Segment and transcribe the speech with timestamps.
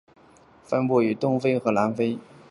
[0.65, 2.17] 分布于东非和南非。